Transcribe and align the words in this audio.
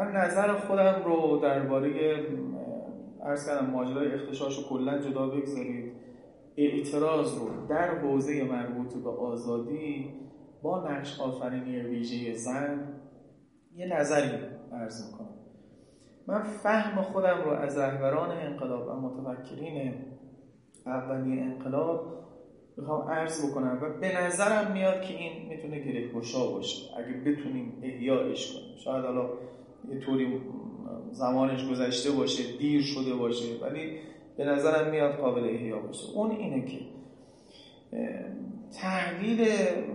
من 0.00 0.12
نظر 0.12 0.52
خودم 0.52 1.02
رو 1.04 1.38
درباره 1.42 1.90
ارز 3.22 3.46
کردم 3.46 3.70
ماجرای 3.70 4.12
اختشاش 4.12 4.56
رو 4.58 4.62
کلا 4.68 4.98
جدا 4.98 5.26
بگذارید. 5.26 5.92
اعتراض 6.56 7.38
رو 7.38 7.66
در 7.68 7.98
حوزه 7.98 8.44
مربوط 8.44 8.94
به 8.94 9.10
آزادی 9.10 10.14
با 10.62 10.90
نقش 10.90 11.20
آفرینی 11.20 11.80
ویژه 11.80 12.34
زن 12.34 13.00
یه 13.76 13.86
نظری 13.86 14.30
ارز 14.72 15.10
می‌کنم. 15.10 15.34
من 16.26 16.42
فهم 16.42 17.02
خودم 17.02 17.42
رو 17.44 17.50
از 17.50 17.78
رهبران 17.78 18.30
انقلاب 18.30 18.88
و 18.88 18.92
متفکرین 18.92 19.94
اولی 20.86 21.40
انقلاب 21.40 22.20
می‌خوام 22.76 23.10
عرض 23.10 23.50
بکنم 23.50 23.78
و 23.82 24.00
به 24.00 24.22
نظرم 24.22 24.72
میاد 24.72 25.02
که 25.02 25.14
این 25.14 25.48
می‌تونه 25.48 25.78
گره 25.78 26.12
باشه. 26.12 26.98
اگه 26.98 27.12
بتونیم 27.12 27.80
احیایش 27.82 28.52
کنیم. 28.52 28.76
شاید 28.84 29.04
حالا 29.04 29.30
یه 29.88 30.00
طوری 30.00 30.40
زمانش 31.10 31.70
گذشته 31.70 32.10
باشه 32.10 32.56
دیر 32.58 32.82
شده 32.82 33.14
باشه 33.14 33.44
ولی 33.62 33.98
به 34.36 34.44
نظرم 34.44 34.90
میاد 34.90 35.16
قابل 35.16 35.44
احیا 35.44 35.78
باشه. 35.78 36.16
اون 36.16 36.30
اینه 36.30 36.66
که 36.66 36.78
تحلیل 38.80 39.48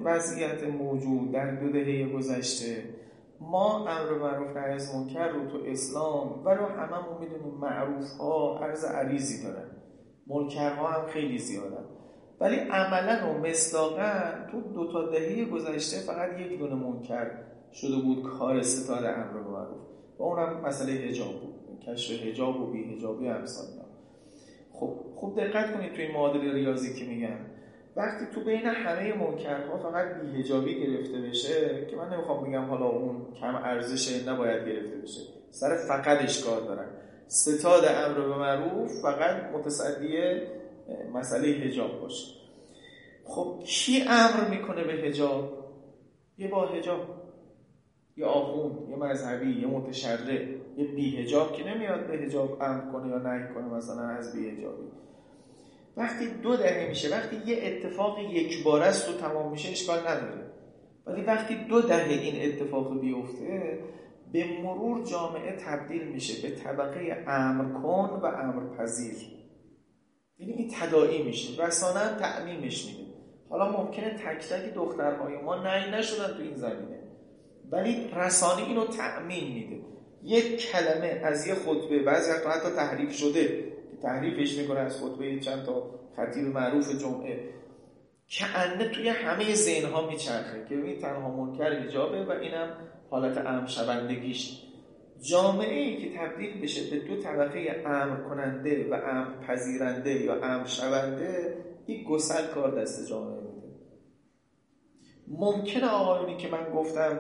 وضعیت 0.04 0.64
موجود 0.64 1.32
در 1.32 1.56
دو 1.56 1.72
دهه 1.72 2.10
گذشته 2.10 2.84
ما 3.42 3.88
امر 3.88 4.18
معروف 4.18 4.58
نهی 4.58 4.74
از 4.74 4.96
منکر 4.96 5.28
رو 5.28 5.48
تو 5.48 5.58
اسلام 5.66 6.42
و 6.46 6.50
رو 6.50 6.66
هممون 6.66 7.18
می‌دونیم 7.20 7.54
معروف 7.62 8.12
ها 8.20 8.60
عرض 8.60 8.86
عریضی 8.86 9.44
دارن. 9.44 9.72
منکرها 10.28 10.88
هم 10.88 11.08
خیلی 11.08 11.38
زیادن. 11.38 11.86
ولی 12.40 12.56
عملا 12.56 13.32
و 13.32 13.38
مصداقا 13.38 14.12
تو 14.52 14.62
دو 14.62 14.92
تا 14.92 15.10
دهه 15.12 15.46
گذشته 15.46 15.98
فقط 15.98 16.40
یک 16.40 16.60
دونه 16.60 16.76
منکر 16.76 17.32
شده 17.76 17.96
بود 17.96 18.24
کار 18.24 18.62
ستاره 18.62 19.10
امر 19.10 19.42
معروف 19.42 19.82
و 20.20 20.24
اونم 20.24 20.62
مسئله 20.66 20.92
حجاب 20.92 21.42
بود. 21.42 21.56
کشف 21.88 22.24
حجاب 22.24 22.62
و 22.62 22.72
بی 22.72 22.84
حجابی 22.84 23.28
امثال 23.28 23.66
خب 24.74 24.96
خوب 25.16 25.40
دقت 25.40 25.74
کنید 25.74 25.94
توی 25.94 26.12
معادله 26.12 26.54
ریاضی 26.54 26.94
که 27.00 27.06
میگن. 27.06 27.40
وقتی 27.96 28.26
تو 28.34 28.42
بین 28.42 28.66
همه 28.66 29.14
منکرها 29.14 29.78
فقط 29.78 30.22
بیهجابی 30.22 30.76
گرفته 30.76 31.22
بشه 31.22 31.88
که 31.90 31.96
من 31.96 32.14
نمی‌خوام 32.14 32.50
بگم 32.50 32.66
حالا 32.66 32.86
اون 32.86 33.34
کم 33.42 33.56
ارزشه 33.56 34.30
نباید 34.30 34.68
گرفته 34.68 34.98
بشه. 34.98 35.22
سر 35.52 35.76
فقطش 35.88 36.44
کار 36.44 36.62
دارن. 36.62 36.88
ستاد 37.28 37.84
امر 37.86 38.20
به 38.20 38.38
معروف 38.38 39.02
فقط 39.02 39.44
متصدی 39.54 40.18
مسئله 41.14 41.48
هجاب 41.48 42.02
باشه. 42.02 42.36
خب 43.24 43.60
کی 43.66 44.02
امر 44.02 44.50
می‌کنه 44.50 44.84
به 44.84 44.94
هجاب 44.94 45.66
یه 46.38 46.48
با 46.48 46.66
هجاب 46.66 47.25
یه 48.18 48.26
آخوند 48.26 48.90
یه 48.90 48.96
مذهبی 48.96 49.62
یه 49.62 49.68
متشرع 49.68 50.46
یه 50.78 50.86
بیهجاب 50.96 51.54
که 51.54 51.64
نمیاد 51.64 52.08
به 52.08 52.14
هجاب 52.14 52.62
امر 52.62 52.92
کنه 52.92 53.10
یا 53.10 53.18
نهی 53.18 53.54
کنه 53.54 53.66
مثلا 53.66 54.02
از 54.02 54.36
بیهجابی 54.36 54.92
وقتی 55.98 56.28
دو 56.28 56.56
دهه 56.56 56.90
میشه 56.90 57.10
وقتی 57.10 57.36
یه 57.46 57.60
اتفاق 57.64 58.20
یک 58.20 58.64
بار 58.64 58.82
است 58.82 59.10
و 59.10 59.14
تمام 59.18 59.52
میشه 59.52 59.72
اشکال 59.72 60.00
نداره. 60.00 60.52
ولی 61.06 61.22
وقتی 61.22 61.56
دو 61.56 61.82
دهه 61.82 62.10
این 62.10 62.54
اتفاق 62.54 63.02
بیفته 63.02 63.80
به 64.32 64.62
مرور 64.64 65.04
جامعه 65.04 65.56
تبدیل 65.56 66.08
میشه 66.08 66.50
به 66.50 66.56
طبقه 66.56 67.24
امر 67.28 67.82
کن 67.82 68.20
و 68.24 68.26
امر 68.26 68.78
پذیر. 68.78 69.16
یعنی 70.38 70.54
این 70.54 70.72
تداعی 70.80 71.24
میشه 71.24 71.66
رسانه 71.66 72.20
تعمیمش 72.20 72.86
میده. 72.86 73.12
حالا 73.50 73.72
ممکنه 73.72 74.10
تک 74.10 74.48
تک 74.50 74.74
دخترهای 74.74 75.38
ما 75.38 75.56
نه 75.56 75.98
نشدن 75.98 76.38
تو 76.38 76.44
این 76.44 76.56
زمینه. 76.56 76.95
ولی 77.72 78.12
رسانه 78.16 78.68
اینو 78.68 78.86
تعمین 78.86 79.54
میده. 79.54 79.82
یک 80.24 80.72
کلمه 80.72 81.22
از 81.24 81.48
یه 81.48 81.56
خطبه 81.56 82.00
بعضی 82.00 82.32
حتی 82.32 82.76
تحریف 82.76 83.14
شده. 83.14 83.64
تحریفش 84.02 84.58
می‌کنه 84.58 84.80
از 84.80 85.04
خطبه 85.04 85.40
چند 85.40 85.66
تا 85.66 86.00
خطیب 86.16 86.44
معروف 86.44 87.02
جمعه. 87.02 87.56
که 88.28 88.46
انه 88.60 88.90
توی 88.90 89.10
همه 89.10 89.56
ذهن 89.56 89.92
ها 89.92 90.08
میچرخه 90.08 90.66
که 90.70 90.76
این 90.76 91.00
تنها 91.00 91.32
منکر 91.32 91.74
حجابه 91.74 92.26
و 92.26 92.32
اینم 92.32 92.78
حالت 93.10 93.38
امر 93.38 93.68
شوندگیش. 93.68 94.62
جامعه 95.22 95.80
ای 95.80 95.98
که 95.98 96.18
تبدیل 96.18 96.62
بشه 96.62 96.90
به 96.92 97.08
دو 97.08 97.22
طبقه 97.22 97.84
امر 97.86 98.30
کننده 98.30 98.90
و 98.92 98.94
امر 98.94 99.48
پذیرنده 99.48 100.14
یا 100.14 100.36
امر 100.44 100.66
شونده 100.66 101.58
این 101.86 102.04
گسل 102.04 102.48
کار 102.48 102.82
دست 102.82 103.10
جامعه 103.10 103.42
میده. 103.42 103.68
ممکنه 105.28 105.88
آقایونی 105.88 106.38
که 106.38 106.48
من 106.48 106.70
گفتم 106.76 107.20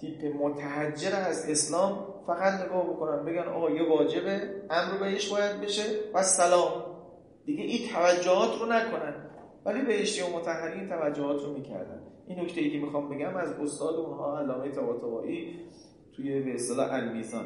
تیپ 0.00 0.36
متحجر 0.36 1.16
از 1.16 1.50
اسلام 1.50 2.06
فقط 2.26 2.60
نگاه 2.60 2.84
بکنن 2.84 3.24
بگن 3.24 3.48
آقا 3.48 3.70
یه 3.70 3.88
واجبه 3.88 4.40
امر 4.70 4.98
بهش 5.00 5.32
باید 5.32 5.60
بشه 5.60 5.82
و 6.14 6.22
سلام. 6.22 6.84
دیگه 7.44 7.64
این 7.64 7.88
توجهات 7.88 8.60
رو 8.60 8.66
نکنن. 8.66 9.14
ولی 9.64 9.82
بهشتی 9.82 10.22
و 10.22 10.36
متحرین 10.36 10.88
توجهات 10.88 11.42
رو 11.42 11.52
می‌کردن. 11.52 12.02
این 12.26 12.40
نکته 12.40 12.60
ای 12.60 12.70
که 12.70 12.78
می‌خوام 12.78 13.08
بگم 13.08 13.36
از 13.36 13.52
استاد 13.52 13.94
اونها 13.94 14.38
علامه 14.38 14.70
طباطبایی 14.70 15.60
توی 16.16 16.40
به 16.40 16.54
اصطلاح 16.54 16.92
المیزان 16.92 17.44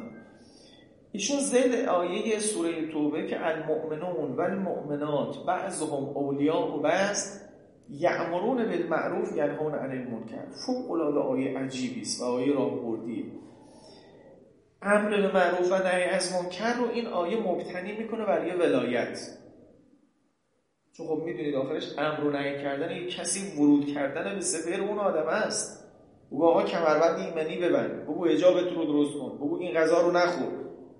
ایشون 1.11 1.39
زد 1.39 1.89
آیه 1.89 2.39
سوره 2.39 2.91
توبه 2.91 3.27
که 3.27 3.45
المؤمنون 3.45 4.35
و 4.35 4.41
المؤمنات 4.41 5.45
بعضهم 5.47 6.03
اولیاء 6.03 6.77
و 6.77 6.81
بعض 6.81 7.44
یعمرون 7.89 8.57
بالمعروف 8.57 9.37
ینهون 9.37 9.75
عن 9.75 9.91
المنکر. 9.91 10.45
فوق 10.65 10.91
العاده 10.91 11.19
آیه 11.19 11.57
عجیبی 11.57 12.01
است 12.01 12.21
و 12.21 12.25
آیه 12.25 12.53
راهبردی 12.53 13.31
امر 14.81 15.09
به 15.09 15.33
معروف 15.33 15.71
و 15.71 15.75
نهی 15.75 16.03
از 16.03 16.33
منکر 16.33 16.73
رو 16.73 16.89
این 16.93 17.07
آیه 17.07 17.37
مبتنی 17.39 17.97
می‌کنه 17.97 18.25
برای 18.25 18.51
ولایت. 18.51 19.19
چون 20.97 21.07
خب 21.07 21.21
می‌دونید 21.25 21.55
آخرش 21.55 21.93
امر 21.97 22.23
و 22.23 22.31
نهی 22.31 22.61
کردن 22.61 22.95
یک 22.95 23.15
کسی 23.15 23.61
ورود 23.61 23.87
کردن 23.87 24.35
به 24.35 24.41
سفر 24.41 24.81
اون 24.81 24.99
آدم 24.99 25.27
است. 25.27 25.85
بگو 26.31 26.45
آقا 26.45 26.63
کمربند 26.63 27.19
ایمنی 27.19 27.57
ببند. 27.57 28.03
بگو 28.03 28.25
اجابت 28.25 28.73
رو 28.73 28.85
درست 28.85 29.13
کن. 29.17 29.37
بگو 29.37 29.57
این 29.59 29.73
غذا 29.73 30.01
رو 30.01 30.11
نخور. 30.11 30.51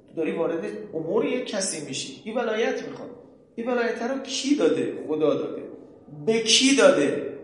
تو 0.07 0.15
داری 0.15 0.31
وارد 0.31 0.65
امور 0.93 1.25
یک 1.25 1.47
کسی 1.47 1.85
میشی. 1.85 2.21
این 2.25 2.37
ولایت 2.37 2.87
می‌خواد. 2.87 3.09
این 3.55 3.67
ولایت 3.67 4.01
رو 4.01 4.19
کی 4.19 4.55
داده؟ 4.55 4.93
خدا 5.07 5.33
داده. 5.33 5.64
به 6.25 6.39
کی 6.39 6.75
داده؟ 6.75 7.39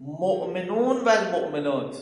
مؤمنون 0.00 0.96
و 0.96 1.08
المؤمنات. 1.08 1.96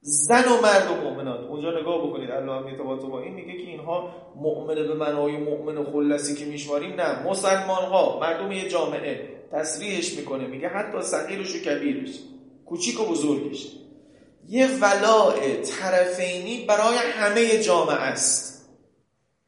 زن 0.00 0.44
و 0.44 0.62
مرد 0.62 0.90
و 0.90 1.04
مؤمنات. 1.04 1.40
اونجا 1.40 1.80
نگاه 1.80 2.08
بکنید. 2.08 2.30
الله 2.30 2.76
با 3.08 3.20
این 3.20 3.34
میگه 3.34 3.52
که 3.52 3.70
اینها 3.70 4.14
مؤمنه 4.36 4.82
به 4.82 4.94
معنای 4.94 5.36
مؤمن 5.36 5.84
خلصی 5.84 6.34
که 6.34 6.44
میشماریم 6.44 6.94
نه. 7.00 7.28
مسلمان 7.28 7.84
ها 7.84 8.18
مردم 8.20 8.52
یه 8.52 8.68
جامعه. 8.68 9.28
تصریحش 9.52 10.14
می‌کنه. 10.14 10.46
میگه 10.46 10.68
حتی 10.68 11.02
صغیرش 11.02 11.56
و 11.56 11.58
کبیرش. 11.58 12.18
کوچیک 12.66 13.00
و 13.00 13.04
بزرگش. 13.04 13.68
یه 14.48 14.68
ولاء 14.80 15.32
طرفینی 15.62 16.64
برای 16.68 16.96
همه 16.96 17.58
جامعه 17.58 17.94
است. 17.94 18.70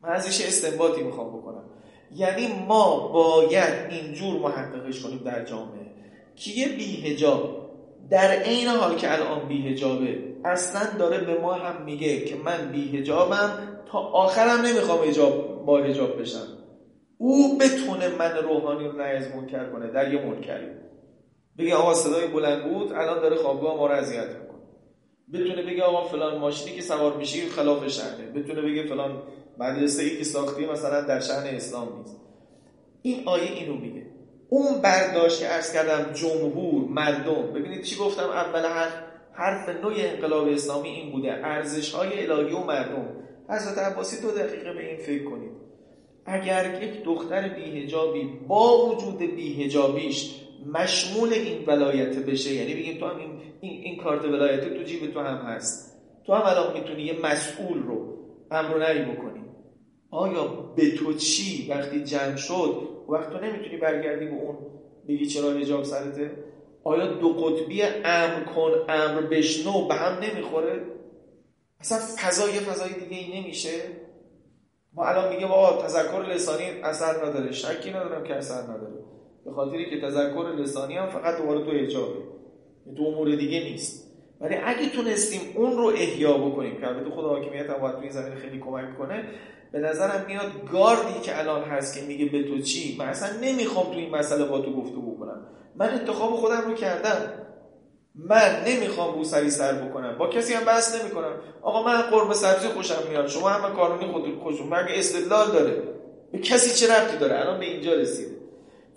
من 0.00 0.10
ازش 0.10 0.46
استنباطی 0.46 1.02
می‌خوام 1.02 1.38
بکنم. 1.38 1.64
یعنی 2.14 2.48
ما 2.68 3.08
باید 3.08 3.90
اینجور 3.90 4.38
محققش 4.40 5.00
کنیم 5.00 5.18
در 5.18 5.44
جامعه. 5.44 5.75
که 6.36 6.50
یه 6.50 6.68
بیهجاب 6.68 7.70
در 8.10 8.30
عین 8.30 8.68
حال 8.68 8.96
که 8.96 9.12
الان 9.12 9.48
بیهجابه 9.48 10.18
اصلا 10.44 10.98
داره 10.98 11.24
به 11.24 11.40
ما 11.40 11.52
هم 11.52 11.84
میگه 11.84 12.24
که 12.24 12.36
من 12.36 12.72
بیهجابم 12.72 13.50
تا 13.86 13.98
آخرم 13.98 14.60
نمی‌خوام 14.66 14.98
اجاب 15.08 15.64
با 15.66 15.78
هجاب 15.78 16.20
بشم. 16.20 16.46
او 17.18 17.58
بتونه 17.58 18.08
من 18.08 18.36
روحانی 18.36 18.84
رو 18.84 18.92
نه 18.92 19.36
منکر 19.36 19.70
کنه 19.70 19.90
در 19.90 20.14
یه 20.14 20.26
منکری. 20.26 20.66
بگه 21.58 21.74
آقا 21.74 21.94
صدای 21.94 22.26
بلند 22.26 22.72
بود 22.72 22.92
الان 22.92 23.20
داره 23.20 23.36
خوابگاه 23.36 23.76
ما 23.76 23.86
رو 23.86 23.92
اذیت 23.92 24.28
می‌کنه. 24.28 24.46
بتونه 25.32 25.62
بگه 25.62 25.82
آقا 25.82 26.08
فلان 26.08 26.38
ماشینی 26.38 26.76
که 26.76 26.82
سوار 26.82 27.16
میشی 27.16 27.48
خلاف 27.48 27.88
شهره 27.88 28.26
بتونه 28.34 28.62
بگه 28.62 28.86
فلان 28.86 29.22
مدرسه 29.58 30.02
ای 30.02 30.18
که 30.18 30.24
ساختی 30.24 30.66
مثلا 30.66 31.00
در 31.00 31.20
شهر 31.20 31.46
اسلام 31.46 31.98
نیست. 31.98 32.16
این 33.02 33.22
آیه 33.28 33.52
اینو 33.52 33.74
میگه. 33.74 34.05
اون 34.56 34.82
برداشت 34.82 35.40
که 35.40 35.54
ارز 35.54 35.72
کردم 35.72 36.12
جمهور 36.12 36.88
مردم. 36.88 37.52
ببینید 37.54 37.82
چی 37.82 37.96
گفتم؟ 37.96 38.22
اول 38.22 38.66
حرف 38.66 38.92
حرف 39.32 39.68
نوع 39.68 39.92
انقلاب 39.96 40.48
اسلامی 40.48 40.88
این 40.88 41.12
بوده. 41.12 41.32
ارزش 41.32 41.94
های 41.94 42.30
الهی 42.30 42.54
و 42.54 42.58
مردم. 42.58 43.06
حضرت 43.48 43.78
عباسی 43.78 44.22
دو 44.22 44.30
دقیقه 44.30 44.72
به 44.72 44.88
این 44.88 44.96
فکر 44.96 45.24
کنید. 45.24 45.52
اگر 46.26 46.82
یک 46.82 47.04
دختر 47.04 47.48
بیهجابی 47.48 48.28
با 48.48 48.86
وجود 48.86 49.18
بیهجابیش 49.18 50.34
مشمول 50.74 51.32
این 51.32 51.64
ولایت 51.66 52.16
بشه 52.16 52.54
یعنی 52.54 52.74
بگیم 52.74 52.98
تو 52.98 53.06
هم 53.06 53.18
این, 53.18 53.30
این, 53.60 53.82
این 53.82 54.02
کارت 54.02 54.24
ولایت 54.24 54.74
تو 54.76 54.82
جیب 54.82 55.12
تو 55.12 55.20
هم 55.20 55.36
هست. 55.36 56.02
تو 56.26 56.32
هم 56.32 56.42
الان 56.46 56.72
می‌تونی 56.72 57.02
یه 57.02 57.20
مسئول 57.22 57.82
رو 57.82 58.16
امر 58.50 58.78
نهی 58.78 59.04
بکنی. 59.04 59.35
آیا 60.10 60.44
به 60.76 60.90
تو 60.96 61.12
چی 61.12 61.70
وقتی 61.70 62.04
جمع 62.04 62.36
شد؟ 62.36 62.88
وقت 63.08 63.30
تو 63.30 63.38
نمی‌تونی 63.38 63.76
برگردی 63.76 64.26
به 64.26 64.32
اون 64.32 64.56
بگی 65.08 65.26
چرا 65.26 65.50
حجاب 65.50 65.84
سرته؟ 65.84 66.30
آیا 66.84 67.06
دو 67.06 67.28
قطبی 67.32 67.82
امر 67.82 68.44
کن 68.54 68.70
امر 68.88 69.20
بشنو 69.20 69.88
به 69.88 69.94
هم 69.94 70.18
نمی‌خوره؟ 70.18 70.80
اصلا 71.80 71.98
فضای 71.98 72.52
فضای 72.52 72.92
دیگه 72.92 73.16
ای 73.16 73.40
نمیشه. 73.40 73.80
ما 74.92 75.06
الان 75.06 75.34
میگه 75.34 75.46
بابا 75.46 75.82
تذکر 75.82 76.22
لسانی 76.34 76.64
اثر 76.82 77.26
نداره 77.26 77.52
شکی 77.52 77.90
ندارم 77.90 78.24
که 78.24 78.34
اثر 78.34 78.62
نداره. 78.62 79.04
به 79.44 79.52
خاطری 79.52 79.90
که 79.90 80.00
تذکر 80.00 80.54
لسانی 80.58 80.96
هم 80.96 81.08
فقط 81.08 81.38
دوباره 81.38 81.64
تو 81.64 81.70
اجابه 81.74 82.18
تو 82.96 83.02
امور 83.02 83.36
دیگه 83.36 83.60
نیست. 83.60 84.06
ولی 84.40 84.54
اگه 84.54 84.88
تونستیم 84.88 85.40
اون 85.54 85.76
رو 85.76 85.86
احیا 85.86 86.38
بکنیم 86.38 86.80
که 86.80 86.86
البته 86.86 87.10
خدا 87.10 87.28
حاکمیت 87.28 87.70
هم 87.70 87.78
باید 87.80 87.94
تو 87.94 88.00
این 88.00 88.10
زمین 88.10 88.34
خیلی 88.34 88.58
کمک 88.58 88.98
کنه 88.98 89.24
به 89.72 89.78
نظرم 89.78 90.24
میاد 90.26 90.70
گاردی 90.72 91.20
که 91.22 91.38
الان 91.38 91.62
هست 91.62 91.98
که 91.98 92.06
میگه 92.06 92.26
به 92.26 92.42
تو 92.42 92.58
چی؟ 92.58 92.96
من 92.98 93.06
اصلا 93.06 93.28
نمی‌خوام 93.42 93.86
تو 93.86 93.98
این 93.98 94.10
مسئله 94.10 94.44
با 94.44 94.58
تو 94.58 94.72
گفتگو 94.72 95.18
کنم 95.18 95.46
من 95.76 95.88
انتخاب 95.88 96.36
خودم 96.36 96.60
رو 96.66 96.74
کردم. 96.74 97.32
من 98.14 98.62
نمی‌خوام 98.66 99.14
رو 99.14 99.24
سری 99.24 99.50
سر 99.50 99.72
بکنم. 99.72 100.18
با 100.18 100.28
کسی 100.28 100.54
هم 100.54 100.64
بحث 100.64 101.00
نمی‌کنم. 101.00 101.32
آقا 101.62 101.82
من 101.82 102.02
قرمه 102.02 102.34
سبزی 102.34 102.68
خوشم 102.68 103.08
میاد. 103.08 103.26
شما 103.26 103.48
هم 103.48 103.76
کارونی 103.76 104.12
خود 104.12 104.38
خوشم 104.42 104.64
مگه 104.64 104.98
استدلال 104.98 105.50
داره. 105.52 105.82
به 106.32 106.38
کسی 106.38 106.86
چه 106.86 106.94
ربطی 106.94 107.16
داره؟ 107.16 107.40
الان 107.40 107.58
به 107.60 107.66
اینجا 107.66 107.94
رسیده 107.94 108.35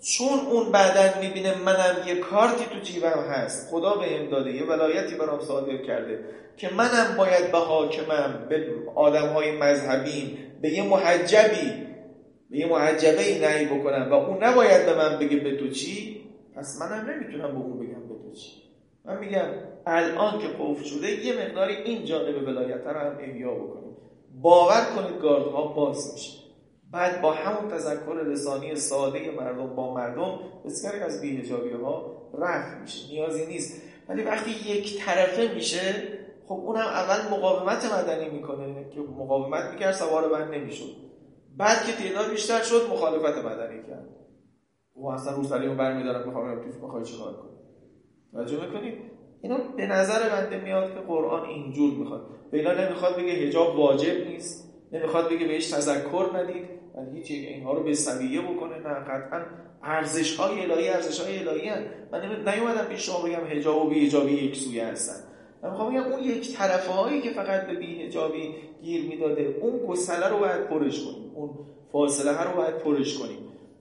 چون 0.00 0.38
اون 0.50 0.72
بعدا 0.72 1.20
می‌بینه 1.20 1.58
منم 1.58 1.96
یه 2.06 2.16
کارتی 2.16 2.64
تو 2.64 2.80
جیبم 2.80 3.24
هست. 3.30 3.70
خدا 3.70 3.94
به 3.94 4.26
داده 4.30 4.52
یه 4.52 4.64
ولایتی 4.64 5.14
برام 5.14 5.40
صادر 5.40 5.76
کرده 5.76 6.24
که 6.56 6.70
منم 6.74 7.14
باید 7.18 7.52
به 7.52 7.58
حاکمم 7.58 8.46
به 8.48 8.66
آدم 8.94 9.26
های 9.26 9.58
مذهبیم 9.58 10.38
به 10.62 10.70
یه 10.70 10.82
محجبی 10.82 11.86
به 12.50 12.58
یه 12.58 12.66
محجبه 12.66 13.22
ای 13.22 13.38
نهی 13.38 13.66
بکنم 13.66 14.08
و 14.10 14.14
اون 14.14 14.44
نباید 14.44 14.86
به 14.86 14.94
من 14.94 15.18
بگه 15.18 15.36
به 15.36 15.56
تو 15.56 15.68
چی؟ 15.68 16.20
پس 16.56 16.80
منم 16.80 17.10
نمی‌تونم 17.10 17.52
به 17.52 17.58
اون 17.58 17.78
بگم 17.78 18.08
به 18.08 18.14
تو 18.14 18.32
چی. 18.34 18.50
من 19.04 19.18
میگم 19.18 19.48
الان 19.86 20.38
که 20.38 20.46
قفل 20.46 20.84
شده 20.84 21.26
یه 21.26 21.46
مقداری 21.46 21.74
این 21.74 22.04
جانب 22.04 22.48
ولایت 22.48 22.86
رو 22.86 23.00
هم 23.00 23.18
احیا 23.20 23.54
بکنیم. 23.54 23.96
باور 24.42 24.84
کنید 24.96 25.20
گاردها 25.22 25.66
باز 25.66 26.12
میشه. 26.12 26.39
بعد 26.92 27.22
با 27.22 27.32
همون 27.32 27.70
تذکر 27.70 28.12
لسانی 28.12 28.76
ساده 28.76 29.30
مردم 29.30 29.76
با 29.76 29.94
مردم 29.94 30.38
بسیاری 30.64 31.00
از 31.00 31.20
بیهجابی 31.20 31.70
ها 31.70 32.16
رفت 32.38 32.80
میشه 32.80 33.08
نیازی 33.08 33.46
نیست. 33.46 33.82
ولی 34.08 34.22
وقتی 34.22 34.50
یک 34.50 35.04
طرفه 35.04 35.54
میشه 35.54 35.94
خب 36.46 36.54
اونم 36.54 36.80
اول 36.80 37.38
مقاومت 37.38 37.92
مدنی 37.92 38.30
می‌کنه 38.30 38.90
که 38.94 39.00
مقاومت 39.00 39.70
می‌کرد 39.72 39.92
سوار 39.92 40.28
بند 40.28 40.54
نمی‌شد. 40.54 40.96
بعد 41.56 41.84
که 41.84 41.92
تعداد 41.92 42.30
بیشتر 42.30 42.62
شد 42.62 42.88
مخالفت 42.92 43.44
مدنی 43.44 43.82
کرد. 43.82 44.08
و 44.96 45.06
اصلا 45.06 45.36
رو 45.36 45.44
سلیمو 45.44 45.74
برمیدارم 45.74 46.26
می‌خوام 46.26 46.62
توش 46.62 46.74
می‌خوای 46.82 47.04
چیکار 47.04 47.32
کنی 47.32 47.50
توجه 48.32 48.66
می‌کنید 48.66 48.94
اینو 49.42 49.58
به 49.76 49.86
نظر 49.86 50.28
بنده 50.28 50.60
میاد 50.60 50.94
که 50.94 51.00
قرآن 51.00 51.48
اینجور 51.48 51.94
می‌خواد. 51.94 52.26
بیلا 52.52 52.74
نمی‌خواد 52.74 53.16
بگه 53.16 53.32
هجاب 53.32 53.78
واجب 53.78 54.26
نیست. 54.26 54.69
نمی‌خواد 54.92 55.30
بگه 55.30 55.46
بهش 55.46 55.70
تذکر 55.70 56.30
ندید 56.34 56.64
ولی 56.94 57.18
هیچ 57.18 57.30
اینها 57.30 57.72
رو 57.72 57.82
به 57.82 57.94
سویه 57.94 58.40
بکنه 58.40 58.78
نه 58.78 58.94
قطعا 58.94 59.42
ارزش 59.82 60.36
های 60.36 60.60
الهی 60.60 60.88
ارزش 60.88 61.20
های 61.20 61.38
الهی 61.38 61.68
هن. 61.68 61.84
من 62.12 62.20
نیومدم 62.54 62.84
پیش 62.84 63.06
شما 63.06 63.22
بگم 63.22 63.44
حجاب 63.50 63.86
و 63.86 63.90
بیهجابی 63.90 64.32
یک 64.32 64.56
سویه 64.56 64.86
هستن. 64.86 65.24
من 65.62 65.70
می‌خوام 65.70 65.94
بگم 65.94 66.12
اون 66.12 66.22
یک 66.22 66.56
طرفه 66.56 66.92
هایی 66.92 67.20
که 67.20 67.30
فقط 67.30 67.66
به 67.66 67.74
بیهجابی 67.74 68.54
گیر 68.82 69.04
می‌داده 69.08 69.56
اون 69.60 69.86
گسله 69.86 70.28
رو 70.28 70.38
باید 70.38 70.66
پرش 70.66 71.04
کنیم 71.04 71.32
اون 71.34 71.50
فاصله 71.92 72.42
رو 72.42 72.56
باید 72.56 72.78
پرش 72.78 73.18
کنیم. 73.18 73.38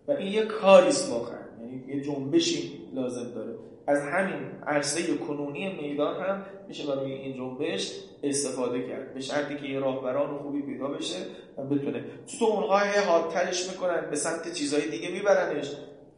و 0.07 0.11
این 0.11 0.33
یه 0.33 0.45
کاریست 0.45 1.11
واقعا 1.11 1.39
یعنی 1.61 1.83
یه 1.87 2.01
جنبشی. 2.01 2.78
لازم 2.93 3.31
داره. 3.35 3.55
از 3.87 4.01
همین 4.01 4.51
عرصه 4.67 5.17
کنونی 5.17 5.81
میدان 5.81 6.23
هم 6.23 6.45
میشه 6.67 6.87
برای 6.87 7.11
این 7.11 7.37
جنبش 7.37 7.91
استفاده 8.23 8.87
کرد. 8.87 9.13
به 9.13 9.21
شرطی 9.21 9.55
که 9.55 9.65
یه 9.65 9.79
راهبران 9.79 10.37
خوبی 10.37 10.61
پیدا 10.61 10.87
بشه 10.87 11.15
و 11.57 11.63
بتونه. 11.63 12.03
تو 12.39 12.45
اونها 12.45 12.79
می‌کنن 13.71 14.09
به 14.09 14.15
سمت 14.15 14.53
چیزهای 14.53 14.89
دیگه 14.89 15.11
میبرنش. 15.11 15.71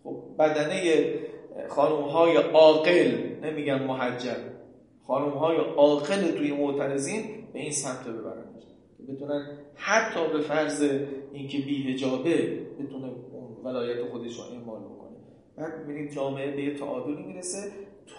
خب 0.04 0.24
بدنه 0.40 1.04
خانوم 1.70 2.04
های 2.04 2.38
عاقل 2.38 3.18
نمیگم 3.44 3.84
محجب. 3.84 4.38
خانوم 5.08 5.34
های 5.34 5.58
عاقل 5.58 6.32
توی 6.32 6.52
معترضین 6.52 7.24
به 7.54 7.60
این 7.60 7.72
سمت 7.72 8.08
ببرنش. 8.08 8.64
بتونن 9.10 9.58
حتی 9.76 10.20
به 10.34 10.40
فرض 10.40 10.90
اینکه 11.34 11.58
بیهجابه 11.58 12.60
بتونه 12.80 13.12
ولایت 13.64 14.10
خودش 14.10 14.38
رو 14.38 14.44
می‌بینید 15.70 16.12
جامعه 16.12 16.52
به 16.52 16.64
یه 16.64 16.78
تعادلی 16.78 17.24
می‌رسه. 17.24 17.72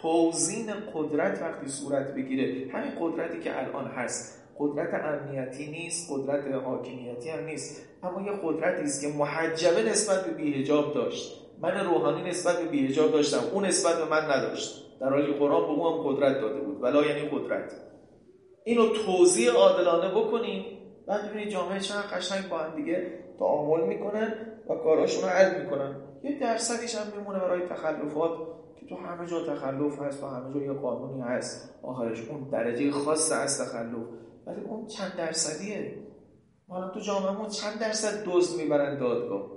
توزین 0.02 0.66
قدرت 0.94 1.42
وقتی 1.42 1.68
صورت 1.68 2.14
بگیره 2.14 2.72
همین 2.72 2.92
قدرتی 3.00 3.40
که 3.40 3.58
الان 3.58 3.86
هست. 3.86 4.42
قدرت 4.58 4.94
امنیتی 4.94 5.70
نیست 5.70 6.12
قدرت 6.12 6.52
حاکمیتی 6.64 7.30
هم 7.30 7.44
نیست. 7.44 7.88
اما 8.02 8.22
یه 8.22 8.32
قدرتی 8.44 8.82
است 8.82 9.00
که 9.00 9.18
محجبه 9.18 9.82
نسبت 9.82 10.24
به 10.26 10.32
بیهجاب 10.32 10.94
داشت. 10.94 11.42
من 11.60 11.84
روحانی 11.84 12.30
نسبت 12.30 12.58
به 12.58 12.68
بیهجاب 12.68 13.12
داشتم. 13.12 13.40
اون 13.52 13.64
نسبت 13.64 13.98
به 13.98 14.04
من 14.10 14.30
نداشت. 14.30 14.98
در 15.00 15.08
حالی 15.08 15.32
قرآن 15.32 15.62
به 15.62 15.82
اون 15.82 15.92
هم 15.92 16.12
قدرت 16.12 16.40
داده 16.40 16.60
بود. 16.60 16.82
ولا 16.82 17.06
یعنی 17.06 17.28
قدرت. 17.28 17.72
اینو 18.64 18.88
توضیح 18.88 19.50
عادلانه 19.50 20.14
بکنیم. 20.20 20.64
بعد 21.06 21.28
ببینید 21.30 21.48
جامعه 21.48 21.80
چقدر 21.80 22.16
قشنگ 22.16 22.48
با 22.48 22.58
هم 22.58 22.76
دیگه 22.76 23.06
تعامل 23.38 23.86
می‌کنن 23.86 24.34
و 24.68 24.74
کاراشون 24.74 25.22
رو 25.22 25.28
حل 25.28 25.62
می‌کنن. 25.62 26.11
یه 26.22 26.38
درصدیش 26.40 26.94
هم 26.94 27.18
میمونه 27.18 27.38
برای 27.38 27.68
تخلفات 27.68 28.30
که 28.80 28.86
تو 28.86 28.96
همه 28.96 29.26
جا 29.26 29.46
تخلف 29.46 30.02
هست 30.02 30.22
و 30.22 30.26
همه 30.26 30.54
جا 30.54 30.60
یه 30.60 30.72
قانونی 30.72 31.20
هست. 31.20 31.74
آخرش 31.82 32.28
اون 32.28 32.48
درجه 32.48 32.90
خاص 32.90 33.32
از 33.32 33.60
تخلف. 33.60 34.06
ولی 34.46 34.60
اون 34.60 34.86
چند 34.86 35.12
درصدیه. 35.18 35.98
حالا 36.68 36.88
تو 36.88 37.00
جامعهمون 37.00 37.48
چند 37.48 37.78
درصد 37.80 38.24
دزد 38.26 38.60
می‌برن 38.62 38.98
دادگاه؟ 38.98 39.50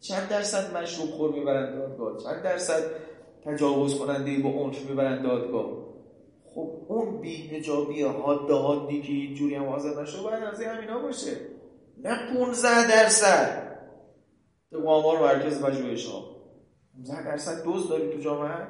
چند 0.00 0.28
درصد 0.28 0.76
مشروب 0.76 1.10
خور 1.10 1.32
می‌برن 1.32 1.78
دادگاه؟ 1.78 2.16
چند 2.16 2.42
درصد 2.42 2.82
تجاوز 3.44 3.98
کننده 3.98 4.38
با 4.42 4.48
عنف 4.48 4.90
می‌برن 4.90 5.22
دادگاه؟ 5.22 5.88
خب 6.54 6.70
اون 6.88 7.20
بیهجابی 7.20 8.02
حاد 8.02 8.50
حادی 8.50 9.02
که 9.02 9.12
اینجوری 9.12 9.54
هم 9.54 9.68
حاضر 9.68 10.02
نشده 10.02 10.22
باید 10.22 10.44
از 10.44 10.62
همینا 10.62 10.98
باشه. 10.98 11.36
نه 12.04 12.34
15 12.34 12.88
درصد. 12.88 13.67
تو 14.70 14.88
آمار 14.88 15.20
مرکز 15.20 15.62
پژوهش 15.62 16.06
ها 16.06 16.38
15 16.94 17.24
درصد 17.24 17.64
دوز 17.64 17.88
داری 17.88 18.12
تو 18.12 18.20
جامعه؟ 18.20 18.66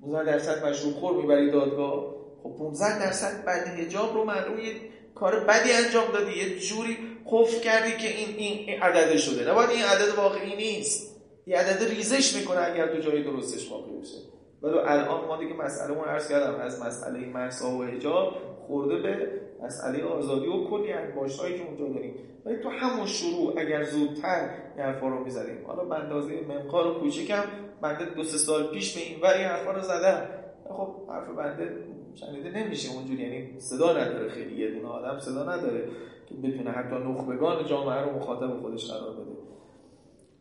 15 0.00 0.32
درصد 0.32 0.66
مشروب 0.66 0.94
خور 0.94 1.16
می‌بری 1.16 1.50
دادگاه؟ 1.50 2.14
خب 2.42 2.56
15 2.58 2.98
درصد 2.98 3.44
بعد 3.44 3.66
هجاب 3.66 4.14
رو 4.14 4.24
معلوم 4.24 4.58
یه 4.58 4.74
کار 5.14 5.40
بدی 5.44 5.72
انجام 5.72 6.12
دادی. 6.12 6.38
یه 6.38 6.58
جوری 6.58 6.96
قفل 7.26 7.60
کردی 7.60 7.92
که 7.92 8.08
این 8.08 8.36
این 8.36 8.82
عدد 8.82 9.16
شده. 9.16 9.50
نباید 9.50 9.70
این 9.70 9.84
عدد 9.84 10.14
واقعی 10.16 10.56
نیست. 10.56 11.20
یه 11.46 11.58
عدد 11.58 11.82
ریزش 11.82 12.36
می‌کنه 12.36 12.60
اگر 12.60 12.94
تو 12.94 13.00
جای 13.00 13.22
درستش 13.22 13.70
واقع 13.70 13.92
بشه 14.00 14.18
ولی 14.62 14.78
الان 14.78 15.24
ما 15.24 15.36
دیگه 15.36 15.54
مسئله 15.54 15.94
مون 15.94 16.04
عرض 16.04 16.28
کردم 16.28 16.60
از 16.60 16.82
مسئله 16.82 17.26
مرسا 17.26 17.70
و 17.70 17.84
حجاب 17.84 18.34
خورده 18.66 18.96
به 18.96 19.40
مسئله 19.62 20.04
آزادی 20.04 20.46
و 20.46 20.64
کلی 20.64 20.92
انباشتهایی 20.92 21.58
که 21.58 21.66
اونجا 21.66 21.88
داریم. 21.88 22.14
ولی 22.44 22.56
تو 22.56 22.68
همون 22.68 23.06
شروع 23.06 23.54
اگر 23.58 23.84
زودتر 23.84 24.50
این 24.76 24.84
حرفا 24.86 25.08
رو 25.08 25.24
می‌زدیم. 25.24 25.66
حالا 25.66 25.84
به 25.84 25.94
اندازه 25.94 26.40
ممقار 26.48 26.86
و 26.86 27.00
کوچیکم 27.00 27.42
بنده 27.82 28.04
دو 28.04 28.24
سه 28.24 28.38
سال 28.38 28.66
پیش 28.66 28.94
به 28.94 29.00
این 29.00 29.20
وری 29.20 29.42
حرفا 29.42 29.72
رو 29.72 29.80
زدم. 29.80 30.22
خب 30.70 31.08
حرف 31.08 31.28
بنده 31.28 31.84
شنیده 32.14 32.50
نمیشه 32.50 32.94
اونجوری 32.94 33.22
یعنی 33.22 33.60
صدا 33.60 33.92
نداره 33.92 34.28
خیلی 34.28 34.54
یه 34.62 34.70
دونه 34.70 34.88
آدم 34.88 35.18
صدا 35.18 35.42
نداره 35.42 35.88
که 36.28 36.34
بتونه 36.34 36.70
حتی 36.70 36.94
نخبگان 36.94 37.66
جامعه 37.66 38.00
رو 38.00 38.16
مخاطب 38.16 38.60
خودش 38.60 38.90
قرار 38.90 39.12
بده. 39.12 39.30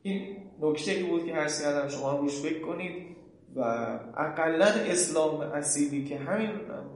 این 0.02 0.38
نکته 0.62 1.04
بود 1.04 1.26
که 1.26 1.34
هر 1.34 1.48
کردم 1.64 1.88
شما 1.88 2.18
روش 2.20 2.42
فکر 2.42 2.62
کنید. 2.62 3.09
و 3.56 3.62
اقلا 4.18 4.66
اسلام 4.66 5.40
اصیلی 5.40 6.06
که 6.06 6.18
همین 6.18 6.50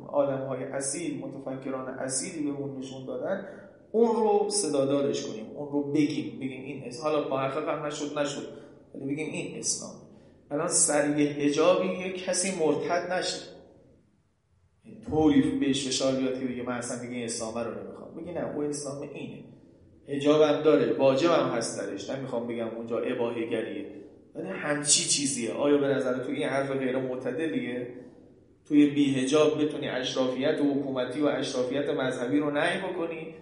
آدم 0.08 0.48
های 0.48 0.64
اصیل 0.64 1.20
متفکران 1.20 1.88
اصیلی 1.88 2.52
به 2.52 2.58
اون 2.58 2.78
نشون 2.78 3.06
دادن 3.06 3.48
اون 3.92 4.16
رو 4.16 4.50
صدادارش 4.50 5.26
کنیم 5.28 5.46
اون 5.56 5.72
رو 5.72 5.92
بگیم 5.92 6.40
بگیم 6.40 6.62
این 6.62 6.84
اسلام 6.86 7.14
حالا 7.14 7.30
محقق 7.30 7.70
هم 7.70 7.86
نشد 7.86 8.20
نشد 8.20 8.48
ولی 8.96 9.06
بگیم 9.06 9.34
این 9.34 9.60
اسلام. 9.60 9.92
الان 10.52 10.68
سریع 10.68 11.46
یه 12.00 12.14
کسی 12.14 12.60
مرتد 12.60 13.12
نشه. 13.12 13.42
طوری 15.06 15.42
بهش 15.42 15.88
فشار 15.88 16.16
بیاد 16.16 16.40
که 16.40 16.46
بگه 16.46 16.64
من 16.64 16.74
اصلا 16.74 17.08
دیگه 17.08 17.26
اسلام 17.26 17.58
رو 17.58 17.84
نمی‌خوام. 17.84 18.16
بگی 18.16 18.32
نه 18.32 18.56
او 18.56 18.62
اسلام 18.62 19.02
اینه. 19.02 19.44
هجابم 20.08 20.62
داره 20.62 20.94
واجبم 20.94 21.50
هست 21.56 21.82
درش. 21.82 22.10
نمی‌خوام 22.10 22.48
بگم 22.48 22.68
اونجا 22.68 23.00
اباهه 23.00 23.46
گریه 23.50 24.04
ولی 24.36 24.48
همچی 24.48 25.10
چیزیه. 25.10 25.54
آیا 25.54 25.78
به 25.78 25.88
نظر 25.88 26.24
تو 26.24 26.32
این 26.32 26.48
حرف 26.48 26.72
غیر 26.72 26.98
معتدلیه؟ 26.98 27.88
توی 28.68 28.90
بیهجاب 28.90 29.64
بتونی 29.64 29.90
اشرافیت 29.90 30.62
و 30.62 30.74
حکومتی 30.74 31.22
و 31.22 31.26
اشرافیت 31.26 31.90
مذهبی 31.90 32.40
رو 32.40 32.52
نهی 32.52 32.80
بکنی 32.82 33.36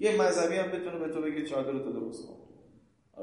یه 0.00 0.22
مذهبی 0.22 0.56
هم 0.56 0.70
بتونه 0.70 0.98
به 0.98 1.08
تو 1.08 1.20
بگه 1.20 1.44
چادر 1.44 1.70
رو 1.70 1.78
درست 1.92 2.26
کن. 2.26 2.36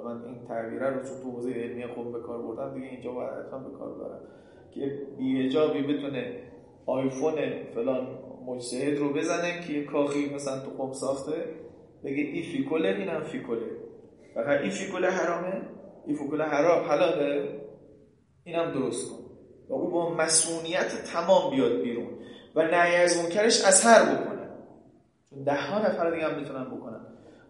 من 0.05 0.25
این 0.25 0.47
تعبیره 0.47 0.89
رو 0.89 1.03
چون 1.03 1.21
تو 1.23 1.31
حوزه 1.31 1.51
علمی 1.51 1.87
خوب 1.87 2.11
به 2.11 2.19
کار 2.19 2.41
بردم 2.41 2.73
دیگه 2.73 2.87
اینجا 2.87 3.11
باید 3.11 3.29
حتما 3.29 3.59
به 3.59 3.77
کار 3.77 3.93
برم. 3.93 4.21
که 4.73 5.07
بیهجابی 5.17 5.81
بتونه 5.81 6.39
آیفون 6.85 7.35
فلان 7.75 8.07
مجتهد 8.45 8.97
رو 8.97 9.13
بزنه 9.13 9.61
که 9.67 9.73
یه 9.73 9.83
کاخی 9.83 10.33
مثلا 10.35 10.59
تو 10.59 10.83
قم 10.83 10.93
ساخته 10.93 11.45
بگه 12.03 12.23
ای 12.23 12.41
فیکوله 12.41 12.89
اینم 12.89 13.23
فیکوله 13.23 13.65
فقط 14.35 14.61
این 14.61 14.69
فیکوله 14.69 15.09
حرامه؟ 15.09 15.61
این 16.07 16.41
حرام 16.41 16.85
حلاله 16.85 17.61
اینم 18.43 18.71
درست 18.71 19.11
کن. 19.11 19.17
و 19.69 19.73
او 19.73 19.89
با 19.89 20.15
مسئولیت 20.15 21.03
تمام 21.13 21.55
بیاد 21.55 21.81
بیرون 21.81 22.07
و 22.55 22.61
نهی 22.61 22.95
از 22.95 23.23
منکرش 23.23 23.65
اثر 23.65 24.15
بکنه. 24.15 24.49
چون 25.29 25.43
ده 25.43 25.61
ها 25.61 25.79
نفر 25.79 26.11
دیگه 26.11 26.27
هم 26.27 26.39
می‌تونن 26.39 26.65
بکنن. 26.65 27.05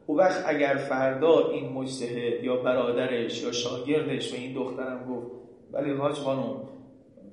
او 0.05 0.17
وقت 0.17 0.43
اگر 0.47 0.75
فردا 0.75 1.49
این 1.49 1.73
مجتهد 1.73 2.43
یا 2.43 2.55
برادرش 2.55 3.43
یا 3.43 3.51
شاگردش 3.51 4.31
به 4.31 4.37
این 4.37 4.53
دخترم 4.53 5.05
گفت 5.09 5.31
ولی 5.71 5.93
حاج 5.93 6.15
خانم 6.15 6.69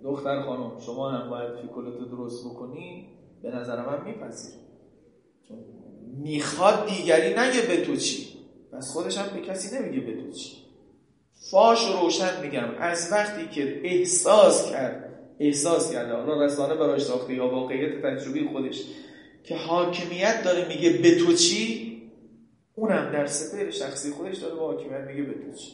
دختر 0.05 0.43
خانم 0.43 0.79
شما 0.79 1.11
هم 1.11 1.31
باید 1.31 1.57
فیکولتو 1.57 2.05
درست 2.05 2.47
بکنی 2.47 3.09
به 3.43 3.51
نظر 3.51 3.87
من 3.87 4.05
میپذیر 4.05 4.55
می‌خواد 6.17 6.87
دیگری 6.87 7.31
نگه 7.31 7.67
به 7.69 7.85
تو 7.85 7.97
چی. 7.97 8.27
پس 8.73 8.93
خودش 8.93 9.19
هم 9.19 9.37
به 9.37 9.47
کسی 9.47 9.79
نمیگه 9.79 10.01
به 10.01 10.23
تو 10.23 10.31
چی. 10.31 10.70
فاش 11.41 11.89
روشن 12.03 12.43
میگم. 12.43 12.75
از 12.79 13.13
وقتی 13.13 13.47
که 13.47 13.81
احساس 13.85 14.71
کرد 14.71 15.11
احساس 15.41 15.93
کرده 15.93 16.15
حالا 16.15 16.45
رسانه 16.45 16.75
براش 16.75 17.03
ساخته 17.03 17.35
یا 17.35 17.49
واقعیت 17.49 18.03
تجربی 18.03 18.49
خودش 18.53 18.85
که 19.45 19.57
حاکمیت 19.57 20.43
داره 20.45 20.69
میگه 20.69 20.91
به 20.91 21.19
تو 21.19 21.33
چی 21.33 21.91
اونم 22.75 23.13
در 23.13 23.27
سپر 23.27 23.71
شخصی 23.71 24.11
خودش 24.11 24.39
داره 24.39 24.55
با 24.55 24.67
حاکمیت 24.67 25.01
میگه 25.01 25.23
به 25.23 25.33
تو 25.33 25.53
چی. 25.53 25.73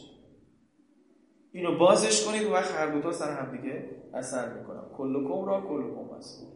اینو 1.51 1.77
بازش 1.77 2.25
کنید 2.25 2.43
و 2.43 2.53
وقت 2.53 2.71
هر 2.71 2.87
دوتا 2.87 3.11
سر 3.11 3.37
هم 3.37 3.57
دیگه 3.57 3.89
اثر 4.13 4.53
می‌کنم. 4.53 4.89
کلکم 4.97 5.45
را 5.45 5.61
کلکم 5.61 6.15
هست 6.17 6.47